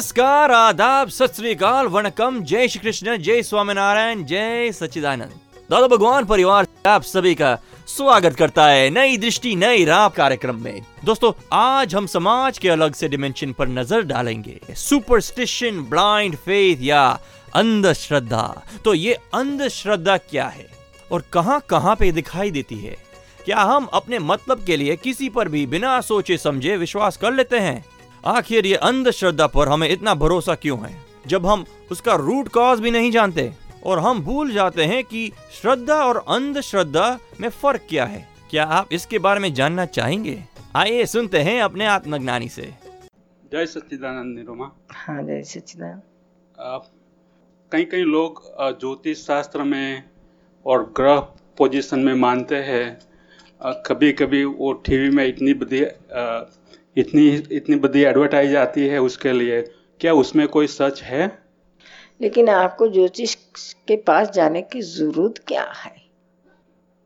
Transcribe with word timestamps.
नमस्कार, 0.00 0.50
आदाब, 0.50 1.08
सत 1.08 1.40
वणकम। 1.86 2.40
जय 2.42 2.68
श्री 2.68 2.80
कृष्ण, 2.80 3.16
जय 3.16 3.42
स्वामीनारायण, 3.42 4.24
जय 4.24 4.72
सच्चिदानंद। 4.72 5.32
दादा 5.70 5.86
भगवान 5.86 6.24
परिवार 6.24 6.66
आप 6.86 7.02
सभी 7.02 7.34
का 7.34 7.58
स्वागत 7.86 8.36
करता 8.36 8.66
है 8.66 8.88
नई 8.90 9.16
दृष्टि, 9.16 9.56
नई 9.56 9.84
राह 9.84 10.08
कार्यक्रम 10.08 10.62
में। 10.62 10.80
दोस्तों, 11.04 11.32
आज 11.52 11.94
हम 11.94 12.06
समाज 12.06 12.58
के 12.58 12.68
अलग 12.68 12.94
से 12.94 13.08
डिमेंशन 13.08 13.52
पर 13.52 13.68
नज़र 13.68 14.00
डालेंगे। 14.00 14.60
सुपरस्टिशन 14.74 15.82
ब्लाइंड 15.82 16.36
फेथ 16.36 16.76
या 16.80 17.18
अंधश्रद्धा। 17.54 18.62
तो 18.84 18.94
ये 18.94 19.18
अंधश्रद्धा 19.34 20.16
क्या 20.16 20.46
है? 20.46 20.66
और 21.12 21.24
कहाँ 21.32 21.62
कहाँ 21.68 21.96
पे 21.96 22.12
दिखाई 22.12 22.50
देती 22.50 22.76
है? 22.76 22.96
क्या 23.44 23.58
हम 23.58 23.84
अपने 23.84 24.18
मतलब 24.18 24.64
के 24.64 24.76
लिए 24.76 24.96
किसी 24.96 25.28
पर 25.28 25.48
भी 25.48 25.66
बिना 25.66 26.00
सोचे 26.00 26.38
समझे 26.38 26.76
विश्वास 26.76 27.16
कर 27.16 27.32
लेते 27.32 27.58
हैं? 27.58 27.84
आखिर 28.24 28.66
ये 28.66 28.74
अंधश्रद्धा 28.76 29.46
पर 29.46 29.68
हमें 29.68 29.88
इतना 29.88 30.14
भरोसा 30.14 30.54
क्यों 30.54 30.78
है? 30.80 30.96
जब 31.26 31.46
हम 31.46 31.64
उसका 31.90 32.14
रूट 32.14 32.48
कॉज 32.48 32.80
भी 32.80 32.90
नहीं 32.90 33.10
जानते 33.10 33.52
और 33.86 33.98
हम 33.98 34.20
भूल 34.20 34.52
जाते 34.52 34.84
हैं 34.84 35.02
कि 35.04 35.32
श्रद्धा 35.52 35.94
और 36.04 36.16
अंधश्रद्धा 36.28 37.18
में 37.40 37.48
फ़र्क 37.50 37.86
क्या 37.88 38.04
है 38.04 38.28
क्या 38.50 38.64
आप 38.64 38.92
इसके 38.92 39.18
बारे 39.18 39.40
में 39.40 39.52
जानना 39.54 39.86
चाहेंगे? 39.86 40.38
आइए 40.76 41.04
सुनते 41.06 41.38
हैं 41.38 41.60
अपने 41.62 41.86
आत्मज्ञानी 41.86 42.48
से। 42.48 42.62
जय 43.52 43.66
सच्चिदानंद 43.66 44.36
निरुमा। 44.38 44.70
हाँ 44.92 45.22
जय 45.22 45.42
सच्चिदानंद। 45.42 46.02
कई 47.72 47.84
कई 47.84 48.02
लोग 48.02 48.42
ज्योतिष 48.60 49.18
शास्त्र 49.18 49.62
में 49.64 50.02
और 50.66 50.82
ग्रह 50.96 51.18
पोजीशन 51.58 51.98
में 51.98 52.14
मानते 52.16 52.56
हैं। 52.56 53.00
कभी 53.86 54.12
कभी 54.12 54.44
वो 54.44 54.72
टीवी 54.86 55.08
में 55.10 55.26
इतनी 55.26 55.54
बड़ी 55.54 55.80
इतनी 56.96 57.28
इतनी 57.56 57.76
बड़ी 57.76 58.02
एडवर्टाइज 58.02 58.56
आती 58.56 58.86
है 58.86 58.98
उसके 58.98 59.32
लिए। 59.32 59.62
क्या 60.00 60.14
उसमें 60.14 60.48
कोई 60.48 60.66
सच 60.66 61.02
है? 61.02 61.42
लेकिन 62.20 62.48
आपको 62.48 62.88
ज्योतिष 62.88 63.34
के 63.72 63.96
पास 63.96 64.30
जाने 64.30 64.62
की 64.62 64.80
ज़रूरत 64.80 65.34
क्या 65.46 65.64
है? 65.64 65.96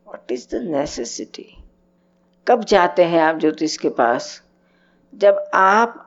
व्हाट 0.07 0.33
इज़ 0.33 0.49
द 0.53 0.55
नेसेसिटी 0.55 1.57
कब 2.49 2.65
जाते 2.65 3.05
हैं 3.05 3.21
आप 3.21 3.39
ज्योतिष 3.39 3.77
के 3.77 3.89
पास? 3.89 4.43
जब 5.15 5.51
आप 5.55 6.01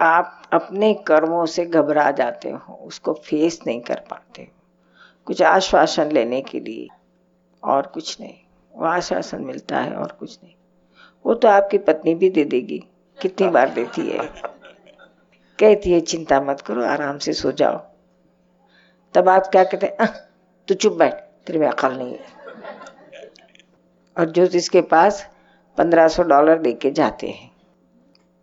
आप 0.00 0.42
अपने 0.52 0.94
कर्मों 0.94 1.46
से 1.46 1.66
घबरा 1.66 2.10
जाते 2.10 2.50
हो, 2.50 2.74
उसको 2.74 3.12
फेस 3.12 3.60
नहीं 3.66 3.80
कर 3.80 4.02
पाते 4.10 4.42
हो। 4.42 4.62
कुछ 5.24 5.42
आश्वासन 5.42 6.12
लेने 6.12 6.42
के 6.42 6.60
लिए 6.60 6.88
और 7.64 7.86
कुछ 7.86 8.20
नहीं। 8.20 8.34
वो 8.74 8.84
आश्वासन 8.84 9.42
मिलता 9.42 9.78
है 9.78 9.94
और 9.94 10.12
कुछ 10.12 10.38
नहीं। 10.44 10.54
वो 11.26 11.34
तो 11.34 11.48
आपकी 11.48 11.78
पत्नी 11.78 12.14
भी 12.14 12.30
दे 12.30 12.44
देगी। 12.44 12.84
कितनी 13.22 13.48
बार 13.48 13.68
देती 13.68 14.10
है? 14.10 14.18
कहती 15.58 15.92
है, 15.92 16.00
चिंता 16.00 16.40
मत 16.40 16.60
करो, 16.60 16.84
आराम 16.84 17.18
से 17.18 17.32
सो 17.32 17.52
जाओ। 17.52 17.86
तब 19.14 19.28
आप 19.28 19.46
क्या 19.46 19.64
कहते 19.64 19.86
हैं? 19.86 20.06
तू 20.68 20.74
चुप 20.74 20.92
बैठ, 20.92 21.14
तेरे 21.14 21.58
में 21.58 21.68
अकल 21.68 21.92
नहीं 21.92 22.12
है। 22.12 22.40
और 24.18 24.24
जो 24.24 24.48
के 24.72 24.80
पास 24.80 25.30
पंद्रह 25.78 26.08
सौ 26.08 26.22
डॉलर 26.22 26.58
दे 26.58 26.72
के 26.72 26.90
जाते 26.90 27.28
हैं। 27.28 27.50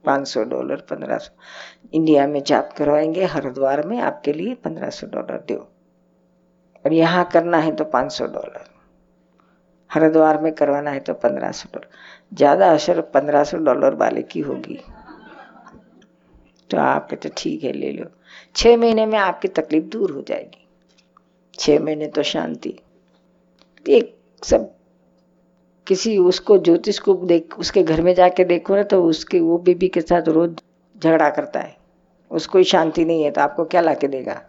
पाँच 0.05 0.27
सौ 0.27 0.43
डॉलर, 0.43 0.75
पंद्रह 0.75 1.17
सौ। 1.17 1.35
इंडिया 1.93 2.27
में 2.27 2.43
जाप 2.43 2.73
करवाएँगे, 2.77 3.25
हरिद्वार 3.25 3.87
में 3.87 3.99
आपके 3.99 4.33
लिए 4.33 4.55
पंद्रह 4.55 4.89
सौ 4.89 5.07
डॉलर 5.07 5.45
दो। 5.51 5.71
और 6.85 6.93
यहाँ 6.93 7.25
करना 7.25 7.57
है 7.57 7.75
तो 7.75 7.85
पाँच 7.85 8.11
सौ 8.11 8.25
डॉलर। 8.25 8.76
हरिद्वार 9.97 10.41
में 10.41 10.51
करवाना 10.53 10.91
है 10.91 10.99
तो 10.99 11.13
पंद्रह 11.15 11.51
सौ 11.51 11.69
डॉलर। 11.73 11.87
ज़्यादा 12.33 12.71
असर 12.71 13.01
पंद्रह 13.13 13.43
सौ 13.43 13.57
डॉलर 13.57 13.93
वाले 13.95 14.21
की 14.23 14.39
होगी। 14.39 14.79
तो 16.69 16.77
आप 16.77 17.09
कहते, 17.09 17.29
ठीक 17.37 17.63
है, 17.63 17.71
ले 17.71 17.91
लो। 17.91 18.05
छः 18.55 18.77
महीने 18.77 19.05
में 19.05 19.17
आपकी 19.19 19.47
तकलीफ़ 19.47 19.85
दूर 19.85 20.11
हो 20.11 20.21
जाएगी। 20.21 20.65
छः 21.53 21.79
महीने 21.79 22.07
तो 22.07 22.23
शांति। 22.23 22.77
एक 23.85 24.15
सब 24.43 24.73
किसी 25.87 26.17
उसको 26.17 26.57
ज्योतिष 26.57 26.99
को 26.99 27.13
देख, 27.15 27.57
उसके 27.59 27.83
घर 27.83 28.01
में 28.01 28.13
जाके 28.15 28.43
देखो 28.43 28.75
ना 28.75 28.83
तो 28.83 29.03
उसके, 29.03 29.39
वो 29.39 29.57
बीबी 29.57 29.87
के 29.87 30.01
साथ 30.01 30.27
रोज 30.29 30.55
झगड़ा 30.95 31.29
करता 31.29 31.59
है। 31.59 31.75
उसको 32.31 32.57
ही 32.57 32.63
शांति 32.63 33.05
नहीं 33.05 33.23
है 33.23 33.31
तो 33.31 33.41
आपको 33.41 33.65
क्या 33.65 33.81
ला 33.81 33.93
के 33.93 34.07
देगा? 34.07 34.41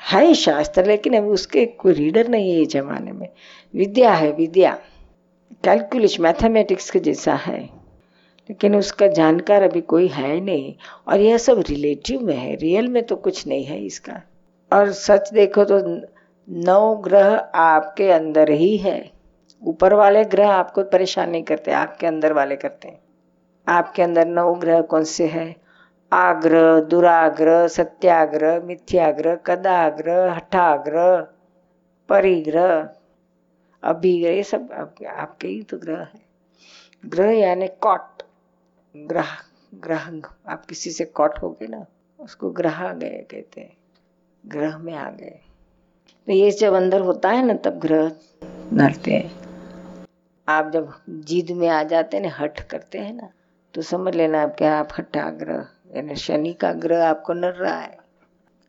है 0.00 0.34
शास्त्र, 0.34 0.86
लेकिन 0.86 1.16
अभी 1.16 1.28
उसके 1.28 1.66
कोई 1.66 1.92
रीडर 1.92 2.28
नहीं 2.28 2.58
है 2.58 2.64
जमाने 2.64 3.12
में। 3.12 3.28
विद्या 3.74 4.12
है, 4.12 4.32
विद्या। 4.32 4.78
कैलकुलेश 5.64 6.20
मैथमेटिक्स 6.20 6.90
के 6.90 6.98
जैसा 6.98 7.34
है। 7.34 7.60
लेकिन 8.50 8.76
उसका 8.76 9.06
जानकार 9.06 9.62
अभी 9.62 9.80
कोई 9.80 10.06
है 10.06 10.40
नहीं। 10.40 10.74
और 11.08 11.20
यह 11.20 11.38
सब 11.38 11.64
रिलेटिव 11.68 12.20
में 12.20 12.36
है 12.36 12.54
रियल 12.54 12.88
में 12.88 13.02
तो 13.02 13.16
कुछ 13.16 13.46
नहीं 13.46 13.64
है 13.64 13.84
इसका। 13.84 14.22
और 14.72 14.92
सच 14.92 15.32
देखो 15.32 15.64
तो 15.64 16.00
नौ 16.48 16.94
ग्रह 16.94 17.34
आपके 17.54 18.10
अंदर 18.10 18.50
ही 18.50 18.76
है। 18.76 19.10
ऊपर 19.64 19.94
वाले 19.94 20.24
ग्रह 20.24 20.50
आपको 20.50 20.82
परेशान 20.82 21.30
नहीं 21.30 21.42
करते 21.42 21.70
आपके 21.70 22.06
अंदर 22.06 22.32
वाले 22.32 22.56
करते 22.56 22.88
हैं। 22.88 23.00
आपके 23.68 24.02
अंदर 24.02 24.26
नौ 24.26 24.54
ग्रह 24.54 24.80
कौन 24.80 25.04
से 25.04 25.26
है? 25.26 25.69
आग्रह 26.12 26.80
दुराग्रह 26.80 27.66
सत्याग्रह 27.68 28.60
मिथ्याग्रह 28.60 29.34
कदाग्रह 29.46 30.32
हठाग्रह 30.34 31.20
परिग्रह 32.08 32.88
अभिग्रह 33.82 34.30
ये 34.30 34.42
सब 34.42 34.68
आपके, 34.72 35.04
आपके 35.04 35.48
ही 35.48 35.62
तो 35.62 35.78
ग्रह 35.78 36.00
है। 36.00 36.20
ग्रह 37.06 37.30
यानी 37.30 37.68
कॉट 37.80 38.22
ग्रह 38.94 39.36
ग्रह 39.74 40.10
आप 40.52 40.64
किसी 40.66 40.90
से 40.90 41.04
कॉट 41.04 41.38
हो 41.38 41.50
गए 41.50 41.66
ना 41.66 41.84
उसको 42.18 42.50
ग्रह 42.50 42.82
आ 42.88 42.92
गए 42.92 43.26
कहते 43.30 43.60
हैं। 43.60 43.76
ग्रह 44.44 44.78
में 44.78 44.94
आ 44.94 45.10
गए। 45.10 45.38
तो 46.26 46.32
ये 46.32 46.50
जब 46.50 46.74
अंदर 46.74 47.00
होता 47.00 47.28
है 47.28 47.46
ना 47.46 47.54
तब 47.54 47.78
ग्रह 47.78 48.10
नड़ते 48.72 49.10
हैं। 49.10 50.06
आप 50.48 50.70
जब 50.70 50.92
जिद 51.08 51.50
में 51.50 51.68
आ 51.68 51.82
जाते 51.82 52.16
हैं 52.16 52.24
ना 52.24 52.30
हठ 52.38 52.60
करते 52.60 52.98
हैं 52.98 53.12
ना 53.12 53.28
तो 53.74 53.82
समझ 53.82 54.14
लेना 54.14 54.42
आप 54.42 54.54
क्या 54.58 54.78
आप 54.78 54.88
हठा 54.98 55.30
ग्रह 55.30 55.66
यानी 55.90 56.14
शनि 56.16 56.52
का 56.52 56.72
ग्रह 56.72 57.06
आपको 57.06 57.32
नर 57.32 57.54
रहा 57.54 57.78
है, 57.78 57.98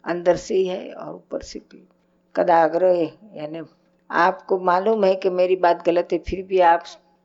अंदर 0.05 0.35
से 0.35 0.55
ही 0.55 0.65
है 0.67 0.91
और 0.91 1.13
ऊपर 1.15 1.41
से 1.41 1.59
भी। 1.61 1.87
कदाग्रह 2.35 2.99
यानी 3.35 3.61
आपको 4.09 4.59
मालूम 4.59 5.03
है 5.03 5.13
कि 5.15 5.29
मेरी 5.31 5.55
बात 5.57 5.85
गलत 5.85 6.07
है, 6.11 6.17
फिर 6.19 6.43
भी 6.43 6.59
आप 6.59 6.83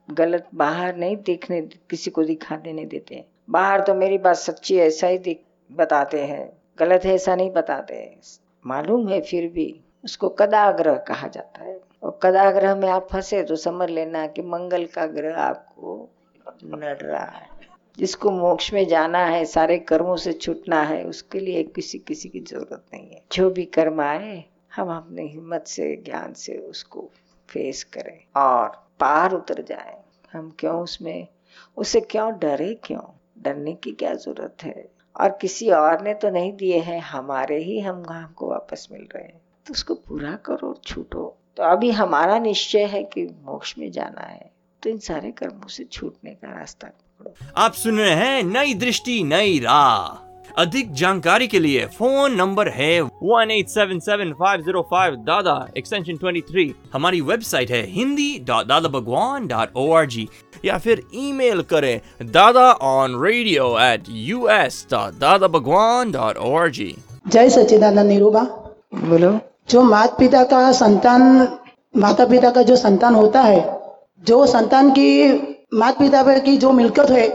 गलत 0.09 0.47
बाहर 0.55 0.95
नहीं 0.95 1.15
देखने, 1.17 1.61
किसी 1.61 2.11
को 2.11 2.23
दिखा 2.23 2.55
देने 2.57 2.85
देते 2.85 3.15
हैं। 3.15 3.25
बाहर 3.49 3.81
तो 3.81 3.93
मेरी 3.93 4.17
बात 4.17 4.35
सच्ची 4.35 4.75
है, 4.75 4.85
ऐसा 4.87 5.07
ही 5.07 5.39
बताते 5.69 6.23
हैं। 6.23 6.49
गलत 6.79 7.05
है, 7.05 7.13
ऐसा 7.15 7.35
नहीं 7.35 7.51
बताते 7.51 8.17
मालूम 8.65 9.07
है 9.09 9.19
फिर 9.21 9.49
भी, 9.51 9.83
उसको 10.03 10.29
कदाग्रह 10.29 10.95
कहा 11.07 11.27
जाता 11.27 11.63
है। 11.63 11.79
और 12.03 12.19
कदाग्रह 12.23 12.75
में 12.75 12.87
आप 12.89 13.07
फंसे 13.11 13.43
तो 13.43 13.55
समझ 13.55 13.89
लेना 13.89 14.25
कि 14.27 14.41
मंगल 14.43 14.85
का 14.85 15.05
ग्रह 15.07 15.37
आपको 15.37 16.09
नड़ 16.65 16.97
रहा 16.97 17.23
है। 17.23 17.56
जिसको 17.97 18.31
मोक्ष 18.31 18.73
में 18.73 18.87
जाना 18.87 19.25
है, 19.25 19.45
सारे 19.45 19.77
कर्मों 19.79 20.15
से 20.15 20.33
छूटना 20.33 20.81
है, 20.81 21.03
उसके 21.03 21.39
लिए 21.39 21.63
किसी 21.63 21.99
किसी 21.99 22.29
की 22.29 22.39
ज़रूरत 22.39 22.85
नहीं 22.93 23.09
है। 23.09 23.21
जो 23.31 23.49
भी 23.49 23.65
कर्म 23.65 24.01
आए, 24.01 24.43
हम 24.75 24.97
अपने 24.97 25.23
हिम्मत 25.23 25.63
से, 25.67 25.95
ज्ञान 25.95 26.33
से 26.33 26.57
उसको 26.57 27.11
फेस 27.49 27.83
करें 27.83 28.41
और 28.41 28.69
पार 28.99 29.31
उतर 29.31 29.61
जाए। 29.61 30.01
हम 30.33 30.55
क्यों 30.59 30.81
उसमें? 30.81 31.27
उसे 31.77 32.01
क्यों 32.01 32.39
डरे 32.39 32.79
क्यों? 32.83 33.19
डरने 33.41 33.73
की 33.73 33.91
क्या 33.91 34.13
ज़रूरत 34.13 34.63
है? 34.63 34.89
और 35.21 35.37
किसी 35.41 35.71
और 35.71 36.01
ने 36.01 36.13
तो 36.13 36.29
नहीं 36.29 36.53
दिए 36.53 36.79
हैं, 36.79 36.99
हमारे 36.99 37.63
ही 37.63 37.79
हम 37.79 38.03
हमको 38.09 38.49
वापस 38.49 38.87
मिल 38.91 39.07
रहे 39.15 39.23
हैं। 39.23 39.41
तो 39.67 39.71
उसको 39.71 39.95
पूरा 39.95 40.35
करो, 40.35 40.81
छूटो। 40.85 41.37
तो 41.57 41.63
अभी 41.63 41.91
हमारा 41.91 42.39
निश्चय 42.39 42.83
है 42.83 43.03
कि 43.03 43.25
मोक्ष 43.25 43.77
में 43.77 43.91
जाना 43.91 44.21
है। 44.21 44.56
तो 44.83 44.89
इन 44.89 44.97
सारे 44.99 45.31
कर्मों 45.31 45.67
से 45.67 45.83
छूटने 45.91 46.31
का 46.31 46.47
रास्ता 46.49 46.87
पकड़ो। 46.87 47.33
आप 47.57 47.73
सुन 47.73 47.97
रहे 47.99 48.15
हैं 48.15 48.43
नई 48.45 48.73
दृष्टि 48.75 49.21
नई 49.25 49.59
राह। 49.59 50.25
अधिक 50.61 50.91
जानकारी 50.93 51.47
के 51.47 51.59
लिए 51.59 51.85
फ़ोन 51.97 52.35
नंबर 52.35 52.67
है 52.69 53.01
one 53.01 53.51
eight 53.51 53.67
seven 53.69 53.99
seven 53.99 54.31
five 54.33 54.61
zero 54.63 54.81
five 54.91 55.15
Dada 55.25 55.55
extension 55.77 56.17
twenty 56.17 56.41
three 56.41 56.73
हमारी 56.93 57.21
वेबसाइट 57.21 57.71
है 57.71 57.81
Hindi 57.87 58.29
dot 58.47 58.67
Dada 58.67 58.89
Bhagwan 58.89 59.47
dot 59.47 59.75
O 59.75 59.91
R 59.93 60.05
G 60.07 60.27
या 60.65 60.77
फिर 60.77 61.03
ईमेल 61.15 61.61
करें 61.71 61.99
Dada 62.31 62.71
on 62.89 63.21
radio 63.23 63.67
at 63.81 64.03
U 64.09 64.47
S 64.51 64.85
dot 64.91 65.19
Dada 65.19 65.47
Bhagwan 65.57 66.11
dot 66.11 66.37
O 66.37 66.55
R 66.57 66.69
G 66.71 66.95
जय 67.27 67.49
सच्चिदानंद 67.49 68.07
निरूबा। 68.07 68.43
बोलो। 68.95 69.39
जो 69.69 69.81
माता 69.83 70.15
पिता 70.17 70.43
का 70.43 70.71
संतान 70.73 71.21
माता 71.95 72.25
पिता 72.25 72.49
का 72.51 72.61
जो 72.63 72.75
संतान 72.77 73.15
होता 73.15 73.41
है 73.41 73.59
जो 74.23 74.45
संतान 74.45 74.89
की 74.91 75.31
माता 75.73 75.99
पिता 75.99 76.37
की 76.39 76.55
जो 76.57 76.71
मिल्कत 76.71 77.09
है 77.09 77.27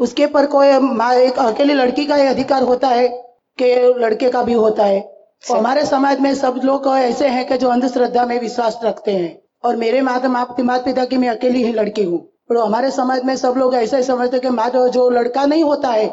उसके 0.00 0.26
पर 0.26 0.46
कोई 0.46 0.78
माँ 0.78 1.12
एक 1.14 1.38
अकेली 1.38 1.74
लड़की 1.74 2.04
का 2.06 2.16
ही 2.16 2.26
अधिकार 2.26 2.62
होता 2.62 2.88
है 2.88 3.08
कि 3.58 3.74
लड़के 3.98 4.28
का 4.30 4.42
भी 4.42 4.52
होता 4.52 4.84
है। 4.84 5.00
और 5.42 5.56
हमारे 5.58 5.84
समाज 5.84 6.20
में 6.20 6.34
सब 6.34 6.60
लोग 6.64 6.86
ऐसे 6.88 7.28
हैं 7.28 7.46
कि 7.48 7.56
जो 7.58 7.68
अंधश्रद्धा 7.68 8.24
में 8.26 8.38
विश्वास 8.40 8.78
रखते 8.84 9.12
हैं। 9.12 9.38
और 9.64 9.76
मेरे 9.76 10.00
माता 10.02 10.28
माता 10.28 10.62
माता 10.62 10.84
पिता 10.84 11.04
की 11.04 11.16
मैं 11.16 11.28
अकेली 11.28 11.62
ही 11.64 11.72
लड़की 11.72 12.02
हूँ। 12.02 12.18
और 12.50 12.56
हमारे 12.56 12.90
समाज 12.90 13.24
में 13.24 13.34
सब 13.36 13.54
लोग 13.58 13.74
ऐसे 13.74 14.02
समझते 14.02 14.38
कि 14.38 14.50
माता 14.50 14.86
जो 14.88 15.08
लड़का 15.10 15.44
नहीं 15.46 15.62
होता 15.64 15.88
है 15.88 16.08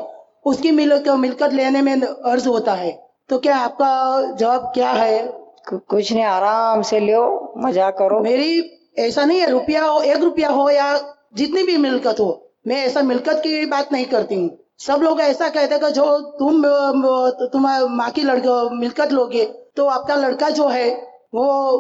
उसकी 0.46 0.72
मिल 0.72 0.94
मिल्कत 1.18 1.54
लेने 1.54 1.82
में 1.82 2.02
अर्ज़ 2.02 2.48
होता 2.48 2.74
है। 2.74 2.92
तो 3.30 3.38
क्या 3.38 3.58
आपका 3.58 4.32
जवाब 4.32 4.72
क्या 4.74 4.90
है? 4.92 5.24
कुछ 5.70 6.12
नहीं 6.14 6.24
आराम 6.24 6.82
से 6.82 7.00
लो 7.00 7.54
मज़ा 7.58 7.90
करो। 7.92 8.20
मेरी 8.20 8.62
ऐसा 8.98 9.26
नहीं 9.26 9.40
है 9.40 9.50
रुपया 9.50 9.86
हो 9.86 10.02
एक 10.02 10.18
रुपया 10.18 10.50
हो 10.50 10.70
या 10.70 10.94
जितनी 11.36 11.64
भी 11.64 11.78
मिलकत 11.78 12.20
हो 12.20 12.30
मैं 12.68 12.76
ऐसा 12.86 13.02
मिलकत 13.02 13.42
की 13.44 13.66
बात 13.66 13.92
नहीं 13.92 14.06
करती 14.06 14.36
हूँ। 14.36 14.50
सब 14.80 15.02
लोग 15.04 15.20
ऐसा 15.22 15.50
कहते 15.50 15.92
जो 15.92 16.06
तुम 16.40 16.64
अ, 16.64 17.48
तुम 17.54 17.68
माँ 17.98 18.10
की 18.12 18.24
लड़का 18.24 18.70
मिलकत 18.70 19.12
लोगे 19.12 19.44
तो 19.78 19.86
आपका 19.86 20.16
लड़का 20.16 20.50
जो 20.50 20.68
है 20.68 20.90
वो 21.36 21.78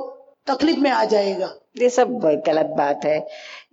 तकलीफ़ 0.47 0.79
में 0.79 0.89
आ 0.91 1.03
जाएगा। 1.05 1.49
ये 1.81 1.89
सब 1.89 2.13
गलत 2.47 2.73
बात 2.77 3.05
है। 3.05 3.17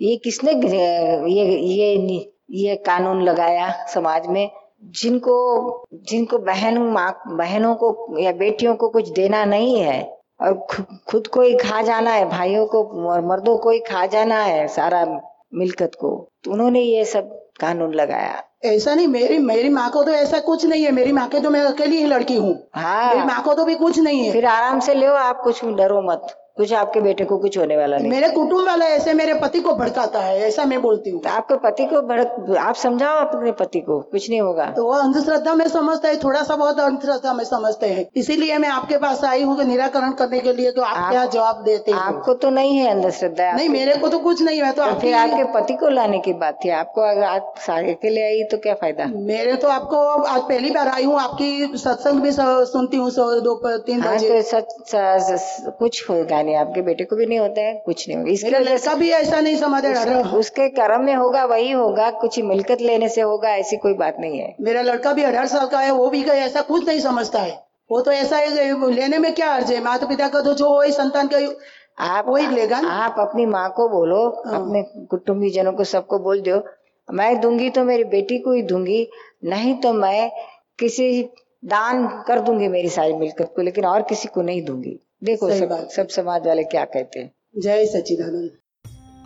ये 0.02 0.16
किसने 0.16 0.52
ये 0.52 1.58
ये 1.58 2.18
ये 2.50 2.76
कानून 2.76 3.22
लगाया 3.22 3.70
समाज 3.86 4.26
में? 4.26 4.50
जिनको 4.84 5.34
जिनको 6.04 6.38
बहन 6.38 6.78
माँ 6.78 7.10
बहनों 7.28 7.74
को 7.74 8.18
या 8.18 8.32
बेटियों 8.32 8.74
को 8.76 8.88
कुछ 8.88 9.08
देना 9.08 9.44
नहीं 9.44 9.78
है। 9.78 10.00
और 10.42 10.66
खुद 11.08 11.26
को 11.26 11.40
ही 11.42 11.56
खा 11.56 11.82
जाना 11.82 12.10
है 12.10 12.28
भाइयों 12.28 12.66
को 12.66 13.08
और 13.08 13.26
मर्दों 13.26 13.58
को 13.58 13.70
ही 13.70 13.78
खा 13.78 14.06
जाना 14.06 14.42
है 14.42 14.68
सारा 14.68 15.20
मिलकत 15.54 15.90
को। 15.94 16.30
तो 16.44 16.50
उन्होंने 16.50 16.80
ये 16.80 17.04
सब 17.04 17.48
कानून 17.60 17.94
लगाया। 17.94 18.42
ऐसा 18.64 18.94
नहीं 18.94 19.06
मेरी 19.06 19.38
मेरी 19.38 19.68
माँ 19.68 19.90
को 19.90 20.04
तो 20.04 20.10
ऐसा 20.10 20.38
कुछ 20.38 20.64
नहीं 20.66 20.84
है। 20.84 20.92
मेरी 20.92 21.12
माँ 21.12 21.28
के 21.28 21.40
तो 21.40 21.50
मैं 21.50 21.60
अकेली 21.60 21.96
ही 21.96 22.06
लड़की 22.06 22.36
हूँ। 22.36 22.68
हाँ। 22.74 23.14
मेरी 23.14 23.26
माँ 23.26 23.42
को 23.42 23.54
तो 23.54 23.64
भी 23.64 23.74
कुछ 23.74 23.98
नहीं 23.98 24.24
है। 24.24 24.32
फिर 24.32 24.46
आराम 24.46 24.80
से 24.80 24.94
ले 24.94 25.06
आप 25.06 25.40
कुछ 25.44 25.64
डरो 25.64 26.02
मत। 26.02 26.41
कुछ 26.56 26.72
आपके 26.72 27.00
बेटे 27.00 27.24
को 27.24 27.36
कुछ 27.38 27.58
होने 27.58 27.76
वाला 27.76 27.96
नहीं। 27.98 28.10
मेरे 28.10 28.28
कुटुंब 28.28 28.66
वाला 28.66 28.86
ऐसे 28.86 29.12
मेरे 29.12 29.34
पति 29.34 29.60
को 29.60 29.74
भड़काता 29.74 30.18
है 30.18 30.40
ऐसा 30.40 30.64
मैं 30.64 30.80
बोलती 30.82 31.10
हूँ। 31.10 31.20
तो 31.22 31.28
आपके 31.30 31.54
पति 31.54 31.84
को 31.84 32.00
भड़क 32.00 32.56
आप 32.58 32.74
समझाओ 32.74 33.18
अपने 33.20 33.52
पति 33.52 33.80
को 33.80 34.00
कुछ 34.00 34.30
नहीं 34.30 34.40
होगा। 34.40 34.66
तो 34.66 34.84
वो 34.84 34.92
अंधश्रद्धा 34.92 35.54
में 35.54 35.68
समझते 35.68 36.08
हैं 36.08 36.18
थोड़ा 36.24 36.42
सा 36.42 36.56
बहुत 36.56 36.80
अंधश्रद्धा 36.80 37.32
में 37.32 37.44
समझते 37.44 37.86
हैं। 37.86 38.06
इसीलिए 38.16 38.58
मैं 38.58 38.68
आपके 38.68 38.98
पास 38.98 39.24
आई 39.24 39.42
हूँ 39.42 39.62
निराकरण 39.64 40.12
करने 40.12 40.40
के 40.40 40.52
लिए 40.52 40.70
तो 40.70 40.82
आप, 40.82 40.96
आप- 40.96 41.10
क्या 41.10 41.24
जवाब 41.26 41.62
देते 41.64 41.92
हैं? 41.92 41.98
आपको 41.98 42.34
तो 42.34 42.50
नहीं 42.50 42.76
है 42.76 42.90
अंधश्रद्धा 42.90 43.52
नहीं 43.52 43.68
मेरे 43.68 43.96
को 43.96 44.08
तो 44.08 44.18
कुछ 44.18 44.42
नहीं 44.42 44.62
है 44.62 44.72
तो 44.72 44.86
तो 44.86 44.98
फिर 45.00 45.14
आपके 45.14 45.44
पति 45.44 45.74
को 45.74 45.88
लाने 45.88 46.18
की 46.18 46.32
बात 46.32 46.58
थी। 46.64 46.68
आपको 46.68 47.00
अगर 47.00 47.22
आप 47.22 47.54
सारे 47.66 47.94
के 47.94 48.10
लिए 48.10 48.24
आई 48.24 48.42
तो 48.42 48.56
क्या 48.58 48.74
फ़ायदा? 48.74 49.06
मेरे 49.06 49.54
तो 49.54 49.68
आपको 49.68 49.96
आज 50.22 50.40
पहली 50.40 50.70
बार 50.70 50.88
आई 50.88 51.04
हूँ 51.04 51.18
आपकी 51.20 51.72
सत्संग 51.74 52.20
भी 52.20 52.30
सुनती 52.32 52.96
हूँ 52.96 53.10
सो- 53.10 53.42
दो 53.42 53.78
तीन 53.78 54.00
हाँ 54.00 54.16
बजे। 54.16 54.42
तो 54.42 54.48
सच 54.48 55.70
कुछ 55.78 56.10
होगा 56.10 56.41
नहीं 56.42 56.56
आपके 56.56 56.82
बेटे 56.82 57.04
को 57.04 57.16
भी 57.16 57.26
नहीं 57.26 57.38
होता 57.38 57.60
है 57.60 57.74
कुछ 57.86 58.08
नहीं 58.08 58.18
होगा। 58.18 58.30
इसके 58.30 58.50
लड़का 58.50 58.94
भी 58.94 59.10
ऐसा 59.12 59.40
नहीं 59.40 59.56
समझ 59.56 59.84
रहा। 59.84 60.20
उसके 60.38 60.68
कर्म 60.70 61.04
में 61.04 61.14
होगा 61.14 61.44
वही 61.46 61.70
होगा 61.70 62.10
कुछ 62.20 62.38
मिलकत 62.44 62.80
लेने 62.82 63.08
से 63.08 63.20
होगा 63.22 63.54
ऐसी 63.56 63.76
कोई 63.78 63.94
बात 63.96 64.16
नहीं 64.20 64.38
है। 64.38 64.54
मेरा 64.60 64.82
लड़का 64.82 65.12
भी 65.12 65.22
अठारह 65.22 65.46
साल 65.48 65.66
का 65.66 65.80
है 65.80 65.90
वो 65.92 66.08
भी 66.10 66.22
कहीं 66.22 66.40
ऐसा 66.40 66.60
कुछ 66.62 66.86
नहीं 66.88 67.00
समझता 67.00 67.40
है। 67.40 67.60
वो 67.90 68.00
तो 68.00 68.12
ऐसा 68.12 68.36
है 68.36 68.90
लेने 68.90 69.18
में 69.18 69.32
क्या 69.34 69.52
अर्ज़ 69.54 69.72
है? 69.72 69.82
माता 69.84 70.06
पिता 70.06 70.28
का 70.28 70.40
तो 70.40 70.54
जो 70.54 70.68
हो 70.68 70.90
संतान 70.92 71.28
का 71.28 71.38
आप 71.98 72.28
वही 72.28 72.46
लेगा 72.46 72.76
आप 72.90 73.16
अपनी 73.18 73.44
माँ 73.46 73.68
को 73.70 73.88
बोलो 73.88 74.22
हाँ। 74.46 74.54
अपने 74.54 74.82
कुटुंबी 75.06 75.50
जनों 75.50 75.72
को 75.72 75.84
सबको 75.84 76.18
बोल 76.18 76.40
दो 76.40 76.62
मैं 77.08 77.40
दूँगी 77.40 77.68
तो 77.70 77.84
मेरी 77.84 78.04
बेटी 78.04 78.38
को 78.38 78.52
ही 78.52 78.62
दूँगी 78.62 79.06
नहीं 79.44 79.74
तो 79.74 79.92
मैं 79.92 80.30
किसी 80.78 81.22
दान 81.64 82.06
कर 82.26 82.40
दूँगी 82.40 82.68
मेरी 82.68 82.88
सारी 82.88 83.12
मिलकत 83.14 83.52
को 83.56 83.62
लेकिन 83.62 83.84
और 83.84 84.02
किसी 84.02 84.28
को 84.28 84.42
नहीं 84.42 84.64
दूँगी। 84.64 84.98
देखो 85.22 85.50
सब 85.50 85.68
बात 85.68 85.90
सब 85.90 86.08
समाज 86.08 86.46
वाले 86.46 86.62
क्या 86.64 86.84
कहते 86.84 87.20
हैं। 87.20 87.30
जय 87.56 87.84
सच्चिदानंद। 87.86 88.50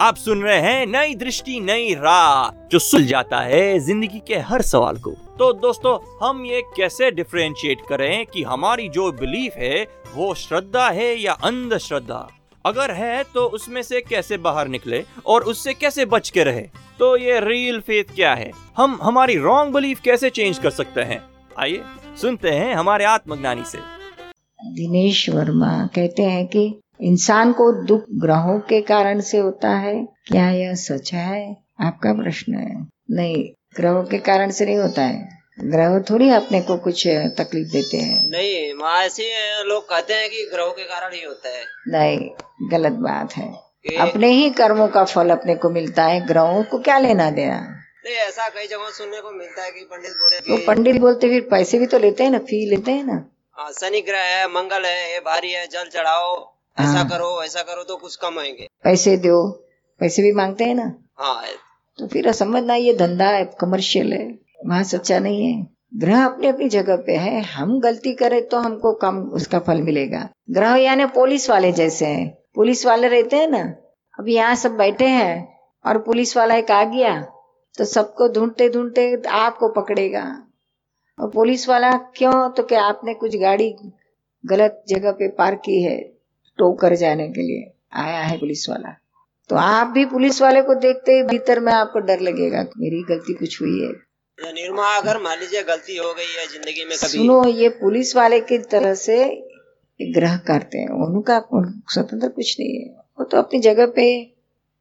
आप 0.00 0.16
सुन 0.16 0.42
रहे 0.42 0.58
हैं 0.60 0.86
नई 0.86 1.14
दृष्टि 1.14 1.60
नई 1.60 1.94
राह 1.94 2.50
जो 2.68 2.78
सुल 2.78 3.06
जाता 3.06 3.40
है 3.40 3.78
ज़िंदगी 3.78 4.20
के 4.28 4.38
हर 4.48 4.62
सवाल 4.62 4.96
को। 4.96 5.10
तो 5.38 5.52
दोस्तों 5.52 5.96
हम 6.22 6.44
ये 6.46 6.60
कैसे 6.76 7.10
डिफरेंशिएट 7.10 7.86
करें 7.88 8.26
कि 8.26 8.42
हमारी 8.42 8.88
जो 8.88 9.10
बिलीफ 9.12 9.56
है 9.56 9.82
वो 10.14 10.34
श्रद्धा 10.34 10.88
है 10.90 11.14
या 11.14 11.32
अंधश्रद्धा? 11.44 12.28
अगर 12.64 12.90
है 12.90 13.24
तो 13.34 13.46
उसमें 13.50 13.82
से 13.82 14.00
कैसे 14.00 14.36
बाहर 14.38 14.68
निकले 14.68 15.04
और 15.26 15.44
उससे 15.44 15.74
कैसे 15.74 16.04
बच 16.06 16.30
के 16.30 16.44
रहे? 16.44 16.68
तो 16.98 17.16
ये 17.16 17.40
रियल 17.40 17.80
फेथ 17.80 18.14
क्या 18.14 18.34
है? 18.34 18.50
हम 18.76 18.98
हमारी 19.02 19.38
रॉन्ग 19.38 19.74
बिलीफ 19.74 20.00
कैसे 20.00 20.30
चेंज 20.30 20.58
कर 20.58 20.70
सकते 20.72 21.00
हैं? 21.02 21.22
आइए 21.58 21.82
सुनते 22.20 22.50
हैं 22.50 22.74
हमारे 22.74 23.04
आत्मज्ञानी 23.06 23.64
से। 23.66 23.95
दिनेश 24.74 25.30
वर्मा 25.30 25.90
कहते 25.94 26.22
हैं 26.22 26.46
कि 26.46 26.80
इंसान 27.00 27.52
को 27.52 27.84
दुख 27.84 28.04
ग्रहों 28.12 28.58
के 28.58 28.80
कारण 28.80 29.20
से 29.20 29.38
होता 29.38 29.70
है। 29.70 30.04
क्या 30.04 30.50
यह 30.50 30.74
सच 30.74 31.12
है? 31.14 31.56
आपका 31.80 32.12
प्रश्न 32.12 32.54
है। 32.54 32.86
नहीं 33.10 33.48
ग्रहों 33.76 34.04
के 34.04 34.18
कारण 34.18 34.50
से 34.50 34.66
नहीं 34.66 34.76
होता 34.76 35.02
है। 35.02 35.28
ग्रह 35.60 35.98
थोड़ी 36.00 36.30
अपने 36.30 36.60
को 36.60 36.76
कुछ 36.76 37.06
तकलीफ़ 37.08 37.68
देते 37.68 37.96
हैं। 37.96 38.30
नहीं 38.30 38.74
माँ 38.74 39.02
ऐसे 39.02 39.22
लोग 39.64 39.84
कहते 39.84 40.14
हैं 40.14 40.30
कि 40.30 40.50
ग्रहों 40.54 40.70
के 40.70 40.82
कारण 40.82 41.14
ही 41.14 41.24
होता 41.24 41.48
है। 41.48 41.64
नहीं 41.88 42.30
गलत 42.70 42.92
बात 42.92 43.36
है। 43.36 43.52
अपने 43.98 44.28
ही 44.28 44.50
कर्मों 44.50 44.88
का 44.88 45.04
फल 45.04 45.30
अपने 45.30 45.54
को 45.54 45.70
मिलता 45.70 46.04
है। 46.04 46.26
ग्रहों 46.26 46.62
को 46.64 46.78
क्या 46.78 46.98
लेना 46.98 47.30
देना? 47.30 47.82
नहीं 48.06 48.16
ऐसा 48.16 48.48
कई 48.48 48.66
जगह 48.66 48.90
सुनने 48.90 49.20
को 49.20 49.30
मिलता 49.30 49.64
है 49.64 49.70
कि 49.70 49.80
पंडित 49.80 50.10
बोलते 50.10 50.40
तो 50.40 50.66
पंडित 50.66 50.96
बोलते 50.96 51.28
फिर 51.28 51.48
पैसे 51.50 51.78
भी 51.78 51.86
तो 51.86 51.98
लेते 51.98 52.24
हैं 52.24 52.30
ना 52.30 52.38
फ़ी 52.38 52.70
लेते 52.70 52.92
हैं 52.92 53.04
ना। 53.04 53.30
शनि 53.58 54.00
ग्रह 54.00 54.22
है 54.22 54.46
मंगल 54.48 54.84
है 54.84 55.12
ये 55.12 55.20
भारी 55.20 55.50
है 55.52 55.66
जल 55.66 55.88
चढ़ाओ 55.92 56.34
ऐसा 56.78 56.88
हाँ। 56.88 57.08
करो 57.08 57.42
ऐसा 57.42 57.62
करो 57.62 57.82
तो 57.84 57.96
कुछ 57.96 58.16
कम 58.16 58.38
आएँगे 58.38 58.66
पैसे 58.84 59.16
दो 59.16 59.36
पैसे 60.00 60.22
भी 60.22 60.32
मांगते 60.32 60.64
हैं 60.64 60.74
ना? 60.74 60.92
हाँ। 61.18 61.42
तो 61.98 62.06
फिर 62.06 62.30
समझना 62.32 62.74
ये 62.74 62.92
धंधा 62.94 63.28
है 63.28 63.44
कमर्शियल 63.60 64.12
है 64.12 64.26
वहाँ 64.66 64.82
सच्चा 64.84 65.18
नहीं 65.18 65.46
है। 65.46 65.66
ग्रह 65.94 66.24
अपनी 66.24 66.46
अपनी 66.46 66.68
जगह 66.68 66.96
पे 66.96 67.16
है 67.16 67.40
हम 67.44 67.78
गलती 67.80 68.14
करें 68.14 68.40
तो 68.48 68.58
हमको 68.58 68.92
कम 68.94 69.20
उसका 69.34 69.58
फल 69.58 69.82
मिलेगा। 69.82 70.28
ग्रह 70.50 70.74
यानी 70.76 71.06
पुलिस 71.14 71.48
वाले 71.50 71.72
जैसे 71.72 72.06
हैं। 72.06 72.30
पुलिस 72.54 72.84
वाले 72.86 73.08
रहते 73.08 73.36
हैं 73.36 73.48
ना 73.48 73.62
अब 74.18 74.28
यहाँ 74.28 74.54
सब 74.54 74.76
बैठे 74.76 75.06
हैं 75.08 75.36
और 75.84 75.98
पुलिस 75.98 76.36
वाला 76.36 76.54
एक 76.54 76.70
आ 76.70 76.82
गया 76.84 77.20
तो 77.78 77.84
सबको 77.84 78.28
ढूंढते 78.32 78.68
ढूंढते 78.68 79.14
आपको 79.38 79.68
पकड़ेगा। 79.72 80.24
और 81.18 81.30
पुलिस 81.30 81.68
वाला 81.68 81.90
क्यों? 82.16 82.48
तो 82.50 82.62
क्या 82.62 82.82
आपने 82.84 83.14
कुछ 83.14 83.36
गाड़ी 83.36 83.74
गलत 84.44 84.82
जगह 84.88 85.12
पे 85.12 85.28
पार्क 85.38 85.58
की 85.58 85.82
है 85.82 85.98
टो 86.58 86.72
कर 86.72 86.94
जाने 86.96 87.28
के 87.28 87.42
लिए? 87.42 87.72
आया 87.94 88.20
है 88.20 88.38
पुलिस 88.38 88.68
वाला। 88.68 88.96
तो 89.50 89.56
आप 89.56 89.86
भी 89.86 90.04
पुलिस 90.06 90.40
वाले 90.42 90.62
को 90.62 90.74
देखते 90.74 91.12
ही 91.12 91.22
भीतर 91.22 91.60
में 91.60 91.72
आपको 91.72 91.98
डर 92.00 92.20
लगेगा 92.20 92.62
कि 92.62 92.80
मेरी 92.80 93.02
गलती 93.08 93.34
कुछ 93.34 93.60
हुई 93.62 93.80
है। 93.80 93.92
निर्मा 94.38 94.86
अगर 94.96 95.22
मान 95.22 95.38
लीजिए 95.40 95.62
गलती 95.62 95.96
हो 95.96 96.12
गई 96.14 96.32
है 96.38 96.46
ज़िंदगी 96.46 96.84
में 96.84 96.96
कभी। 96.98 97.08
सुनो 97.08 97.44
ये 97.46 97.68
पुलिस 97.80 98.14
वाले 98.16 98.40
की 98.40 98.58
तरह 98.70 98.94
से 98.94 99.18
ग्रह 100.00 100.36
करते 100.46 100.78
हैं। 100.78 100.88
उनका 101.06 101.38
स्वतंत्र 101.50 102.28
कुछ 102.28 102.56
नहीं 102.60 102.78
है। 102.80 102.88
वो 103.18 103.24
तो 103.24 103.38
अपनी 103.38 103.60
जगह 103.60 103.86
पे 103.96 104.08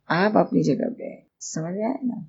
आप 0.09 0.37
अपनी 0.37 0.63
जगह 0.63 0.89
पे 0.89 1.17
समझ 1.41 1.73
आए 1.73 1.99
ना? 2.03 2.25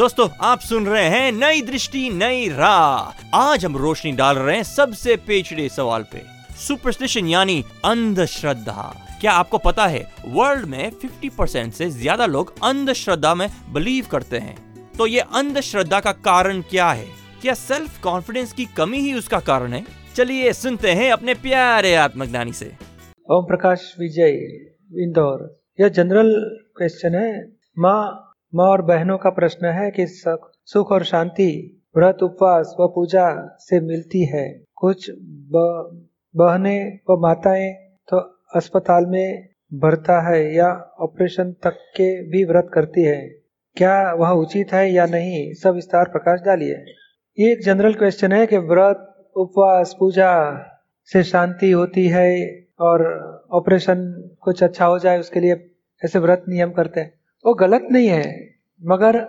दोस्तों, 0.00 0.28
आप 0.40 0.60
सुन 0.60 0.86
रहे 0.86 1.04
हैं 1.04 1.32
नई 1.32 1.62
दृष्टि, 1.62 2.10
नई 2.10 2.48
राह। 2.48 3.36
आज 3.36 3.64
हम 3.64 3.76
रोशनी 3.76 4.12
डाल 4.12 4.36
रहे 4.36 4.54
हैं 4.56 4.62
सबसे 4.62 5.16
पेचड़े 5.16 5.68
सवाल 5.68 6.02
पे। 6.02 6.22
सुपरस्टिशन 6.56 7.26
यानी 7.26 7.64
अंधश्रद्धा। 7.84 9.18
क्या 9.20 9.32
आपको 9.32 9.58
पता 9.58 9.86
है 9.86 10.00
वर्ल्ड 10.28 10.64
में 10.64 10.90
50% 10.90 11.72
से 11.72 11.90
ज़्यादा 11.90 12.26
लोग 12.26 12.54
अंधश्रद्धा 12.64 13.34
में 13.34 13.48
बिलीव 13.72 14.06
करते 14.10 14.38
हैं? 14.38 14.56
तो 14.98 15.06
ये 15.06 15.20
अंधश्रद्धा 15.20 16.00
का 16.00 16.12
कारण 16.12 16.62
क्या 16.62 16.90
है? 16.90 17.06
क्या 17.42 17.54
सेल्फ 17.54 18.00
कॉन्फिडेंस 18.02 18.52
की 18.52 18.64
कमी 18.64 18.98
ही 18.98 19.14
उसका 19.14 19.40
कारण 19.40 19.72
है? 19.72 19.84
चलिए 20.16 20.52
सुनते 20.52 20.92
हैं 20.92 21.12
अपने 21.12 21.34
प्यारे 21.34 21.94
आत्मज्ञानी 21.94 22.52
से। 22.52 22.72
ओम 23.30 23.44
प्रकाश 23.44 23.94
विजय, 24.00 24.32
इंदौर। 25.02 25.62
यह 25.80 25.88
जनरल 25.88 26.34
क्वेश्चन 26.76 27.14
है। 27.14 27.52
माँ 27.78 28.26
माँ 28.52 28.66
और 28.66 28.82
बहनों 28.82 29.16
का 29.18 29.30
प्रश्न 29.30 29.66
है 29.66 29.90
कि 29.90 30.04
सुख 30.08 30.90
और 30.92 31.04
शांति, 31.04 31.82
व्रत, 31.96 32.22
उपवास 32.22 32.74
व 32.80 32.86
पूजा 32.86 33.26
से 33.60 33.80
मिलती 33.80 34.24
है। 34.24 34.48
कुछ 34.76 35.10
बहने 36.34 36.78
व 37.10 37.16
माताएँ 37.20 37.72
तो 38.08 38.18
अस्पताल 38.54 39.06
में 39.06 39.48
भरता 39.74 40.20
है 40.28 40.42
या 40.54 40.68
ऑपरेशन 41.00 41.52
तक 41.64 41.76
के 41.96 42.10
भी 42.30 42.44
व्रत 42.44 42.70
करती 42.74 43.02
है। 43.02 43.20
क्या 43.76 44.12
वह 44.14 44.30
उचित 44.36 44.72
है 44.72 44.90
या 44.92 45.06
नहीं, 45.06 45.52
सब 45.54 45.74
विस्तार 45.74 46.08
प्रकाश 46.08 46.40
डालिए। 46.40 46.74
ये 47.38 47.52
एक 47.52 47.62
जनरल 47.64 47.94
क्वेश्चन 47.94 48.32
है 48.32 48.46
कि 48.46 48.58
व्रत, 48.58 49.06
उपवास, 49.36 49.94
पूजा 49.98 50.32
से 51.08 51.22
शांति 51.22 51.70
होती 51.70 52.06
है 52.08 52.28
और 52.80 53.06
ऑपरेशन 53.52 54.04
कुछ 54.40 54.62
अच्छा 54.62 54.86
हो 54.86 54.98
जाए, 54.98 55.18
उसके 55.20 55.40
लिए 55.40 55.54
ऐसे 56.02 56.18
व्रत 56.18 56.44
नियम 56.48 56.70
करते 56.70 57.00
हैं। 57.00 57.19
वो 57.46 57.54
गलत 57.54 57.88
नहीं 57.90 58.08
है, 58.08 58.54
मगर 58.84 59.20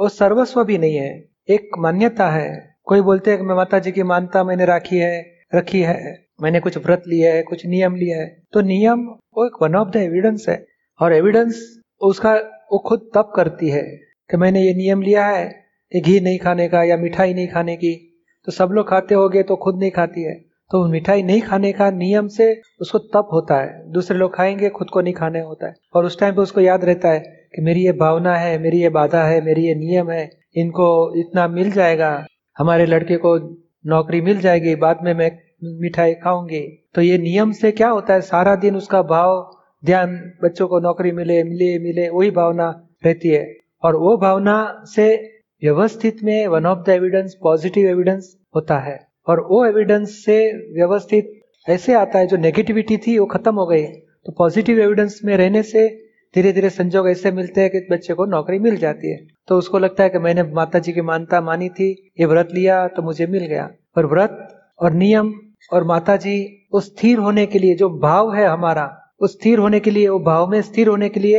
वो 0.00 0.08
सर्वस्व 0.08 0.64
भी 0.64 0.78
नहीं 0.78 0.96
है। 0.96 1.28
एक 1.50 1.70
मान्यता 1.78 2.30
है। 2.30 2.74
कोई 2.84 3.00
बोलते 3.00 3.30
हैं 3.30 3.40
कि 3.40 3.46
मैं 3.46 3.54
माता 3.54 3.78
जी 3.78 3.92
की 3.92 4.02
मानता 4.02 4.44
मैंने 4.44 4.64
राखी 4.64 4.98
है, 4.98 5.30
रखी 5.54 5.80
है, 5.80 6.26
मैंने 6.42 6.60
कुछ 6.60 6.78
व्रत 6.78 7.02
लिया 7.08 7.34
है, 7.34 7.42
कुछ 7.42 7.66
नियम 7.66 7.96
लिया 7.96 8.18
है। 8.18 8.42
तो 8.52 8.60
नियम 8.60 9.00
वो 9.06 9.46
एक 9.46 9.52
वन 9.62 9.74
ऑफ़ 9.74 9.88
द 9.88 9.96
एविडेंस 9.96 10.46
है। 10.48 10.66
और 11.00 11.12
एविडेंस 11.12 11.80
उसका, 12.00 12.34
वो 12.72 12.78
खुद 12.78 13.10
तब 13.14 13.32
करती 13.36 13.68
है 13.68 13.82
कि 14.30 14.36
मैंने 14.36 14.62
ये 14.62 14.74
नियम 14.74 15.02
लिया 15.02 15.26
है 15.26 15.64
कि 15.92 16.00
घी 16.00 16.20
नहीं 16.20 16.38
खाने 16.38 16.68
का 16.68 16.82
या 16.82 16.96
मिठाई 16.96 17.34
नहीं 17.34 17.48
खाने 17.48 17.76
की। 17.76 18.24
तो 18.44 18.52
सब 18.52 18.68
लोग 18.72 18.88
खाते 18.88 19.14
होंगे 19.14 19.42
तो 19.42 19.56
खुद 19.56 19.78
नहीं 19.78 19.90
खाती 19.90 20.22
है। 20.22 20.34
तो 20.70 20.88
मिठाई 20.88 21.22
नहीं 21.22 21.40
खाने 21.40 21.72
का 21.72 21.90
नियम 21.90 22.28
से 22.28 22.60
उसको 22.80 22.98
तप 22.98 23.28
होता 23.32 23.60
है। 23.60 23.92
दूसरे 23.92 24.18
लोग 24.18 24.34
खाएँगे, 24.34 24.68
खुद 24.68 24.90
को 24.90 25.00
नहीं 25.00 25.14
खाने 25.14 25.40
होता 25.40 25.66
है। 25.66 25.74
और 25.94 26.04
उस 26.04 26.20
टाइम 26.20 26.34
पे 26.34 26.42
उसको 26.42 26.60
याद 26.60 26.84
रहता 26.84 27.08
है 27.08 27.37
कि 27.54 27.62
मेरी 27.62 27.84
ये 27.84 27.92
भावना 27.92 28.36
है, 28.36 28.58
मेरी 28.58 28.82
ये 28.82 28.88
बाधा 28.88 29.24
है, 29.24 29.44
मेरी 29.44 29.66
ये 29.66 29.74
नियम 29.74 30.10
है, 30.10 30.30
इनको 30.56 31.14
इतना 31.16 31.48
मिल 31.48 31.70
जाएगा, 31.70 32.26
हमारे 32.58 32.86
लड़के 32.86 33.16
को 33.16 33.38
नौकरी 33.86 34.20
मिल 34.20 34.40
जाएगी, 34.40 34.74
बाद 34.74 34.98
में 35.02 35.14
मैं 35.14 35.38
मिठाई 35.64 36.14
खाऊँगी। 36.14 36.88
तो 36.94 37.00
ये 37.00 37.18
नियम 37.18 37.52
से 37.52 37.70
क्या 37.70 37.88
होता 37.88 38.14
है? 38.14 38.20
सारा 38.20 38.56
दिन 38.56 38.76
उसका 38.76 39.02
भाव, 39.02 39.50
ध्यान, 39.84 40.32
बच्चों 40.44 40.68
को 40.68 40.80
नौकरी 40.80 41.12
मिले 41.12 41.44
मिले 41.44 41.78
मिले, 41.78 42.08
वही 42.08 42.30
भावना 42.30 42.88
रहती 43.06 43.28
है। 43.28 43.56
और 43.82 43.96
वो 43.96 44.16
भावना 44.16 44.82
से 44.84 45.16
व्यवस्थित 45.62 46.16
में 46.24 46.46
one 46.46 46.66
of 46.66 46.78
the 46.86 46.88
evidence 46.88 47.34
positive 47.42 47.88
evidence 47.88 48.36
होता 48.54 48.78
है। 48.78 49.06
और 49.26 49.40
वो 49.40 49.66
एविडेंस 49.66 50.24
से 50.24 50.52
व्यवस्थित 50.74 51.40
ऐसे 51.68 51.94
आता 51.94 52.18
है 52.18 52.26
जो 52.26 52.36
नेगेटिविटी 52.36 52.96
थी, 52.96 53.18
वो 53.18 53.26
खत्म 53.26 53.54
हो 53.54 53.66
गई। 53.66 53.86
तो 54.24 54.32
पॉजिटिव 54.32 54.80
एविडेंस 54.80 55.20
में 55.24 55.36
रहने 55.36 55.62
से 55.62 56.07
धीरे 56.38 56.52
धीरे 56.52 56.70
संजोग 56.70 57.08
ऐसे 57.08 57.30
मिलते 57.32 57.60
हैं 57.60 57.70
कि 57.70 57.86
बच्चे 57.90 58.14
को 58.14 58.24
नौकरी 58.26 58.58
मिल 58.58 58.76
जाती 58.76 59.10
है। 59.10 59.18
तो 59.48 59.56
उसको 59.58 59.78
लगता 59.78 60.02
है 60.04 60.08
कि 60.08 60.18
मैंने 60.18 60.42
माता 60.42 60.78
जी 60.78 60.92
की 60.92 61.00
मानता 61.00 61.40
मानी 61.40 61.68
थी, 61.68 62.10
ये 62.20 62.26
व्रत 62.26 62.48
लिया 62.54 62.86
तो 62.88 63.02
मुझे 63.02 63.26
मिल 63.26 63.46
गया। 63.46 63.70
पर 63.96 64.06
व्रत 64.06 64.60
और 64.78 64.92
नियम 64.92 65.32
और 65.72 65.84
माता 65.84 66.16
जी 66.16 66.66
उस 66.72 66.86
स्थिर 66.86 67.18
होने 67.18 67.46
के 67.46 67.58
लिए 67.58 67.74
जो 67.74 67.88
भाव 67.98 68.34
है 68.34 68.46
हमारा, 68.46 69.12
उस 69.20 69.32
स्थिर 69.32 69.58
होने 69.58 69.80
के 69.80 69.90
लिए, 69.90 70.08
वो 70.08 70.18
भाव 70.20 70.50
में 70.50 70.60
स्थिर 70.62 70.88
होने 70.88 71.08
के 71.08 71.20
लिए 71.20 71.38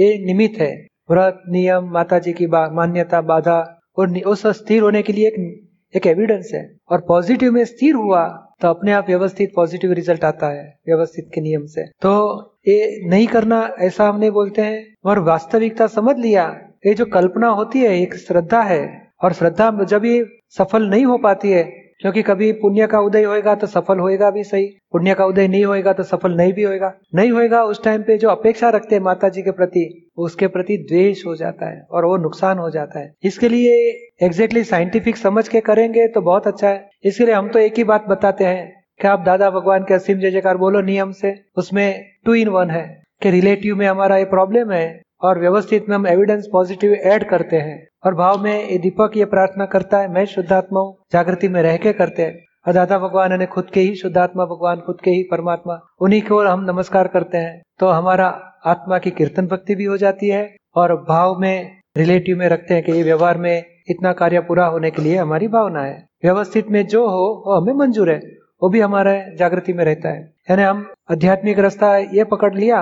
ये 0.00 0.26
निमित्त 0.26 0.60
है। 0.60 0.86
व्रत, 1.10 1.42
नियम 1.48 1.90
माता 1.92 2.18
जी 2.18 2.32
की 2.32 2.46
मान्यता, 2.46 3.20
बाधा, 3.20 3.80
और 3.98 4.18
उस 4.18 4.46
स्थिर 4.46 4.82
होने 4.82 5.02
के 5.02 5.12
लिए 5.12 5.28
एक 5.28 5.68
एक 5.96 6.06
एविडेंस 6.06 6.50
है। 6.54 6.76
और 6.90 7.04
पॉजिटिव 7.08 7.52
में 7.52 7.64
स्थिर 7.64 7.94
हुआ 7.94 8.26
तो 8.60 8.68
अपने 8.68 8.92
आप 8.92 9.06
व्यवस्थित 9.06 9.52
पॉजिटिव 9.56 9.92
रिज़ल्ट 9.92 10.24
आता 10.24 10.48
है, 10.48 10.78
व्यवस्थित 10.88 11.30
के 11.34 11.40
नियम 11.40 11.66
से। 11.66 11.82
तो 11.82 12.49
ये 12.66 13.08
नहीं 13.08 13.26
करना, 13.26 13.74
ऐसा 13.78 14.08
हम 14.08 14.18
नहीं 14.18 14.30
बोलते 14.30 14.62
हैं। 14.62 14.94
और 15.04 15.18
वास्तविकता 15.18 15.86
समझ 15.86 16.16
लिया, 16.18 16.44
ये 16.86 16.94
जो 16.94 17.04
कल्पना 17.04 17.48
होती 17.48 17.78
है, 17.78 18.00
एक 18.00 18.14
श्रद्धा 18.16 18.62
है। 18.62 19.10
और 19.24 19.32
श्रद्धा 19.32 19.70
जब 19.84 20.04
ये 20.04 20.24
सफल 20.48 20.82
नहीं 20.82 21.04
हो 21.04 21.18
पाती 21.18 21.50
है, 21.50 21.62
क्योंकि 22.00 22.22
कभी 22.22 22.50
पुण्य 22.52 22.86
का 22.86 23.00
उदय 23.00 23.24
होएगा 23.24 23.54
तो 23.54 23.66
सफल 23.66 23.98
होएगा 23.98 24.30
भी 24.30 24.44
सही, 24.44 24.66
पुण्य 24.92 25.14
का 25.14 25.24
उदय 25.24 25.48
नहीं 25.48 25.64
होएगा 25.64 25.92
तो 25.92 26.02
सफल 26.02 26.32
नहीं 26.32 26.52
भी 26.52 26.62
होएगा। 26.62 26.92
नहीं 27.14 27.30
होएगा 27.30 27.62
उस 27.64 27.82
टाइम 27.84 28.02
पे 28.02 28.16
जो 28.18 28.28
अपेक्षा 28.28 28.68
रखते 28.70 28.94
हैं 28.94 29.02
माता 29.02 29.28
जी 29.28 29.42
के 29.42 29.50
प्रति, 29.50 30.12
उसके 30.16 30.46
प्रति 30.46 30.76
द्वेष 30.90 31.24
हो 31.26 31.34
जाता 31.36 31.66
है 31.66 31.82
और 31.90 32.04
वो 32.04 32.16
नुकसान 32.16 32.58
हो 32.58 32.70
जाता 32.70 32.98
है। 32.98 33.12
इसके 33.24 33.48
लिए 33.48 33.74
एग्जैक्टली 34.22 34.64
साइंटिफिक 34.64 35.16
समझ 35.16 35.46
के 35.48 35.60
करेंगे 35.60 36.06
तो 36.08 36.20
बहुत 36.20 36.46
अच्छा 36.46 36.68
है। 36.68 36.88
इसलिए 37.04 37.34
हम 37.34 37.48
तो 37.48 37.58
एक 37.58 37.74
ही 37.76 37.84
बात 37.84 38.06
बताते 38.08 38.44
हैं 38.44 38.72
कि 39.00 39.08
आप 39.08 39.20
दादा 39.20 39.50
भगवान 39.50 39.82
के 39.82 39.94
असीम 39.94 40.18
जय 40.18 40.30
जयकार 40.30 40.56
बोलो 40.56 40.80
नियम 40.80 41.12
से, 41.12 41.34
उसमें 41.56 42.09
टू 42.26 42.34
इन 42.34 42.48
वन 42.48 42.70
है, 42.70 43.02
कि 43.22 43.30
रिलेटिव 43.30 43.76
में 43.76 43.86
हमारा 43.86 44.16
ये 44.16 44.24
प्रॉब्लम 44.24 44.70
है 44.70 45.00
और 45.22 45.38
व्यवस्थित 45.38 45.88
में 45.88 45.96
हम 45.96 46.06
एविडेंस 46.06 46.48
पॉजिटिव 46.52 46.92
ऐड 46.92 47.28
करते 47.28 47.56
हैं। 47.56 47.86
और 48.06 48.14
भाव 48.14 48.42
में 48.42 48.68
ये 48.68 48.78
दीपक 48.78 49.16
ये 49.16 49.24
प्रार्थना 49.24 49.64
करता 49.66 49.98
है, 49.98 50.12
मैं 50.12 50.24
शुद्धात्मा 50.24 50.80
हूँ, 50.80 50.96
जागृति 51.12 51.48
में 51.48 51.62
रह 51.62 51.76
के 51.76 51.92
करते 51.92 52.22
हैं। 52.22 52.44
और 52.66 52.72
दादा 52.72 52.98
भगवान 52.98 53.38
ने 53.38 53.46
खुद 53.46 53.70
के 53.74 53.80
ही 53.80 53.94
शुद्धात्मा, 53.94 54.44
भगवान 54.44 54.80
खुद 54.80 55.00
के 55.04 55.10
ही 55.10 55.22
परमात्मा, 55.22 55.78
उन्हीं 56.00 56.22
को 56.22 56.40
हम 56.42 56.64
नमस्कार 56.64 57.08
करते 57.08 57.38
हैं। 57.38 57.60
तो 57.78 57.88
हमारा 57.88 58.28
आत्मा 58.66 58.98
की 58.98 59.10
कीर्तन 59.10 59.46
भक्ति 59.46 59.74
भी 59.74 59.84
हो 59.84 59.96
जाती 59.96 60.28
है 60.28 60.56
और 60.76 60.94
भाव 61.08 61.38
में 61.38 61.76
रिलेटिव 61.96 62.38
में 62.38 62.48
रखते 62.48 62.74
हैं 62.74 62.82
कि 62.82 62.92
ये 62.92 63.02
व्यवहार 63.02 63.38
में 63.38 63.64
इतना 63.90 64.12
कार्य 64.12 64.40
पूरा 64.40 64.66
होने 64.66 64.90
के 64.90 65.02
लिए 65.02 65.16
हमारी 65.16 65.48
भावना 65.48 65.82
है। 65.82 66.06
व्यवस्थित 66.24 66.68
में 66.70 66.86
जो 66.86 67.06
हो, 67.08 67.44
वो 67.46 67.60
हमें 67.60 67.72
मंजूर 67.74 68.10
है, 68.10 68.20
वो 68.62 68.68
भी 68.68 68.80
हमारे 68.80 69.36
जागृति 69.38 69.72
में 69.72 69.84
रहता 69.84 70.08
है। 70.08 70.32
यानी 70.50 70.62
हम 70.62 70.78
आध्यात्मिक 71.10 71.58
रास्ता 71.58 71.88
ये 72.14 72.24
पकड़ 72.24 72.54
लिया 72.54 72.78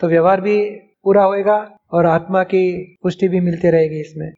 तो 0.00 0.08
व्यवहार 0.08 0.40
भी 0.40 0.56
पूरा 1.04 1.22
होएगा 1.22 1.56
और 1.92 2.06
आत्मा 2.06 2.42
की 2.42 2.62
पुष्टि 3.02 3.28
भी 3.28 3.40
मिलती 3.40 3.70
रहेगी 3.70 4.00
इसमें। 4.00 4.30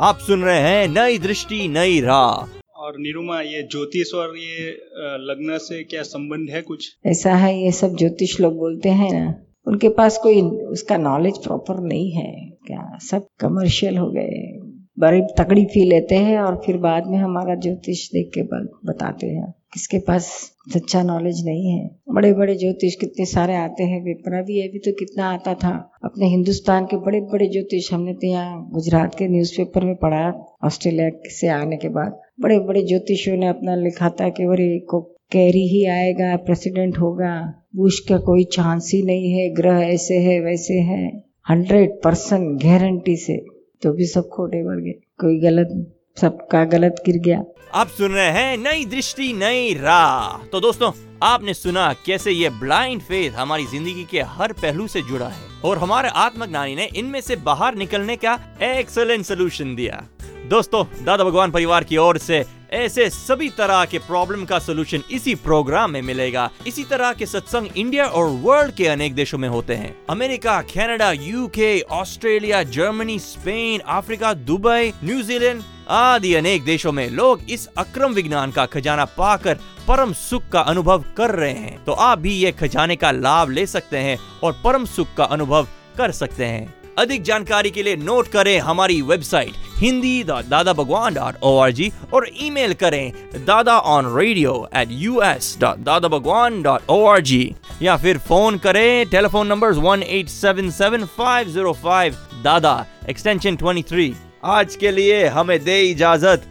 आप 0.00 0.18
सुन 0.18 0.42
रहे 0.42 0.58
हैं 0.58 0.88
नई 0.88 1.18
दृष्टि 1.18 1.68
नई 1.68 2.00
राह। 2.00 2.58
और 2.76 2.98
निरुमा 2.98 3.40
ये 3.40 3.62
ज्योतिष 3.62 4.12
और 4.14 4.36
ये 4.36 4.68
लग्न 5.22 5.58
से 5.58 5.82
क्या 5.84 6.02
संबंध 6.02 6.50
है 6.50 6.62
कुछ? 6.62 6.88
ऐसा 7.06 7.34
है 7.34 7.56
ये 7.58 7.70
सब 7.72 7.96
ज्योतिष 7.96 8.40
लोग 8.40 8.58
बोलते 8.58 8.88
हैं 8.90 9.12
ना। 9.12 9.34
उनके 9.66 9.88
पास 9.88 10.18
कोई 10.18 10.42
उसका 10.72 10.96
नॉलेज 10.98 11.38
प्रॉपर 11.38 11.80
नहीं 11.82 12.10
है 12.12 12.32
क्या? 12.66 12.98
सब 13.02 13.26
कमर्शियल 13.40 13.98
हो 13.98 14.10
गए। 14.10 14.42
बड़ी 14.98 15.20
तकड़ी 15.38 15.64
फ़ी 15.64 15.88
लेते 15.90 16.14
हैं 16.14 16.38
और 16.40 16.60
फिर 16.66 16.76
बाद 16.78 17.06
में 17.06 17.18
हमारा 17.18 17.54
ज्योतिष 17.54 18.08
देख 18.08 18.30
के 18.34 18.42
बताते 18.42 19.26
हैं। 19.26 19.54
किसके 19.72 19.98
पास 19.98 20.26
सच्चा 20.74 21.02
नॉलेज 21.02 21.44
नहीं 21.46 21.70
है। 21.70 21.88
बड़े 22.14 22.32
बड़े 22.32 22.54
ज्योतिष 22.56 22.94
कितने 22.94 23.24
सारे 23.26 23.54
आते 23.56 23.84
हैं 23.84 24.00
पेपर 24.02 24.34
अभी 24.34 24.60
अभी 24.60 24.78
तो 24.78 24.92
कितना 24.92 25.28
आता 25.32 25.54
था। 25.54 25.70
अपने 26.04 26.26
हिंदुस्तान 26.26 26.84
के 26.84 26.96
बड़े 26.96 27.20
बड़े 27.32 27.48
ज्योतिष 27.48 27.92
हमने 27.92 28.14
तो 28.14 28.26
यहाँ 28.26 28.68
गुजरात 28.72 29.14
के 29.14 29.28
न्यूज़पेपर 29.28 29.84
में 29.84 29.94
पढ़ा 29.96 30.32
ऑस्ट्रेलिया 30.64 31.10
से 31.30 31.48
आने 31.50 31.76
के 31.76 31.88
बाद। 31.90 32.18
बड़े 32.40 32.58
बड़े 32.60 32.82
ज्योतिषियों 32.82 33.36
ने 33.36 33.48
अपना 33.48 33.74
लिखा 33.76 34.10
था 34.10 34.28
कि 34.28 34.44
अरे 34.44 34.78
को 34.90 35.00
कैरी 35.32 35.66
ही 35.68 35.84
आएगा 35.86 36.34
प्रेसिडेंट 36.44 36.98
होगा 36.98 37.32
बुश 37.76 37.98
का 38.00 38.18
कोई 38.20 38.44
चांस 38.44 38.90
ही 38.94 39.02
नहीं 39.02 39.32
है, 39.32 39.48
ग्रह 39.54 39.80
ऐसे 39.84 40.18
है, 40.18 40.40
वैसे 40.40 40.78
है। 40.82 41.06
हंड्रेड 41.50 41.90
परसेंट 42.04 42.62
गारंटी 42.62 43.16
से। 43.16 43.36
तो 43.82 43.92
भी 43.92 44.06
सब 44.06 44.28
खोटे 44.28 44.62
बढ़ 44.64 44.80
गए, 44.80 44.92
कोई 45.20 45.38
गलत, 45.40 45.68
सबका 46.16 46.64
गलत 46.66 47.02
गिर 47.06 47.18
गया। 47.18 47.42
आप 47.74 47.88
सुन 47.88 48.12
रहे 48.12 48.30
हैं 48.30 48.56
नई 48.56 48.84
दृष्टि, 48.84 49.32
नई 49.32 49.72
राह। 49.74 50.46
तो 50.46 50.60
दोस्तों, 50.60 50.90
आपने 51.22 51.54
सुना 51.54 51.92
कैसे 52.06 52.32
ये 52.32 52.50
ब्लाइंड 52.50 53.00
फेथ 53.02 53.32
हमारी 53.32 53.66
ज़िंदगी 53.66 54.04
के 54.04 54.20
हर 54.20 54.52
पहलू 54.52 54.86
से 54.88 55.02
जुड़ा 55.02 55.28
है 55.28 55.48
और 55.64 55.78
हमारे 55.78 56.08
आत्मज्ञानी 56.16 56.74
ने 56.74 56.84
इनमें 56.96 57.20
से 57.20 57.36
बाहर 57.36 57.74
निकलने 57.74 58.16
का 58.16 58.38
एक्सलेंट 58.62 59.24
सोल्यूशन 59.24 59.74
दिया। 59.76 60.02
दोस्तों, 60.46 60.84
दादा 61.04 61.24
भगवान 61.24 61.50
परिवार 61.50 61.84
की 61.84 61.96
ओर 61.96 62.18
से 62.18 62.44
ऐसे 62.72 63.08
सभी 63.10 63.48
तरह 63.48 63.84
के 63.84 63.98
प्रॉब्लम 63.98 64.44
का 64.44 64.58
सोल्यूशन 64.58 65.02
इसी 65.10 65.34
प्रोग्राम 65.34 65.90
में 65.90 66.02
मिलेगा। 66.02 66.50
इसी 66.66 66.84
तरह 66.84 67.12
के 67.12 67.26
सत्संग 67.26 67.68
इंडिया 67.76 68.06
और 68.06 68.28
वर्ल्ड 68.42 68.74
के 68.74 68.86
अनेक 68.86 69.14
देशों 69.14 69.38
में 69.38 69.48
होते 69.48 69.74
हैं। 69.74 69.96
America 70.10 70.60
Canada, 70.62 71.10
UK 71.12 71.80
Australia 71.80 72.62
Germany 72.62 73.18
Spain 73.18 73.80
Africa 73.80 74.34
Dubai 74.34 74.92
New Zealand 75.04 75.62
आदि 75.88 76.34
अनेक 76.34 76.64
देशों 76.64 76.92
में 76.92 77.08
लोग 77.10 77.50
इस 77.50 77.66
अक्रम 77.78 78.12
विज्ञान 78.12 78.50
का 78.50 78.66
खजाना 78.66 79.04
पाकर 79.04 79.54
परम 79.88 80.12
सुख 80.12 80.48
का 80.48 80.60
अनुभव 80.60 81.04
कर 81.16 81.30
रहे 81.30 81.52
हैं। 81.52 81.84
तो 81.84 81.92
आप 81.92 82.18
भी 82.18 82.32
ये 82.32 82.52
खजाने 82.52 82.96
का 82.96 83.10
लाभ 83.10 83.50
ले 83.50 83.66
सकते 83.66 83.98
हैं 83.98 84.18
और 84.44 84.60
परम 84.64 84.84
सुख 84.84 85.14
का 85.16 85.24
अनुभव 85.24 85.68
कर 85.98 86.12
सकते 86.12 86.44
हैं। 86.44 86.74
अधिक 86.98 87.22
जानकारी 87.22 87.70
के 87.70 87.82
लिए 87.82 87.96
नोट 87.96 88.28
करें 88.28 88.58
हमारी 88.58 89.02
वेबसाइट 89.02 89.52
हिंदी 89.80 90.22
दादा 90.24 90.72
Bhagwan 90.72 91.14
dot 91.14 91.34
O 91.42 91.56
R 91.58 91.70
G 91.72 91.90
और 92.14 92.26
ईमेल 92.42 92.72
करें 92.74 93.12
Dada 93.46 93.78
on 93.88 94.06
radio 94.16 94.54
at 94.76 94.88
U 94.92 95.20
S 95.22 95.56
dot 95.60 95.78
Dada 95.84 96.08
Bhagwan 96.08 96.62
dot 96.62 96.90
O 96.90 97.04
R 97.06 97.20
G 97.22 97.54
या 97.82 97.96
फिर 97.96 98.18
फ़ोन 98.28 98.58
करें 98.58 99.06
telephone 99.10 99.46
number 99.46 99.72
one 99.80 100.02
eight 100.02 100.28
seven 100.28 100.70
seven 100.78 101.04
five 101.18 101.48
zero 101.48 101.72
five 101.82 102.16
Dada 102.44 102.74
extension 103.08 103.56
twenty 103.56 103.82
three 103.82 104.14
आज 104.48 104.76
के 104.76 104.90
लिए 104.90 105.26
हमें 105.28 105.58
दे 105.64 105.80
इजाज़त 105.82 106.42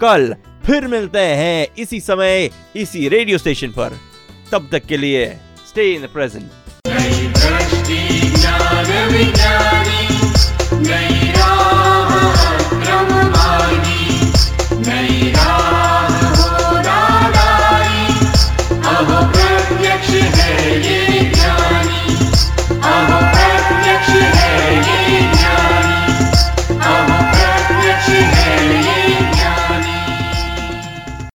कल 0.00 0.34
फिर 0.66 0.86
मिलते 0.86 1.20
हैं 1.36 1.66
इसी 1.78 2.00
समय 2.00 2.50
इसी 2.76 3.08
रेडियो 3.08 3.38
स्टेशन 3.38 3.70
पर 3.78 3.98
तब 4.52 4.68
तक 4.72 4.86
के 4.86 4.96
लिए 4.96 5.26
स्टे 5.68 5.92
इन 5.94 6.02
द 6.02 6.08
प्रेजेंट 6.08 6.50